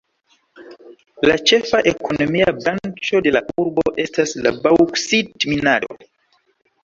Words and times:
La 1.29 1.33
ĉefa 1.49 1.81
ekonomia 1.91 2.47
branĉo 2.61 3.21
de 3.27 3.33
la 3.35 3.43
urbo 3.65 3.93
estas 4.05 4.33
la 4.47 4.53
baŭksit-minado. 4.63 5.99